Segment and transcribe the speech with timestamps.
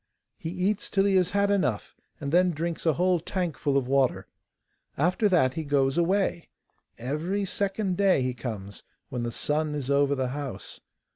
[0.39, 4.25] He eats till he has had enough, and then drinks a whole tankful of water.
[4.97, 6.49] After that he goes away.
[6.97, 10.79] Every second day he comes, when the sun is over the house.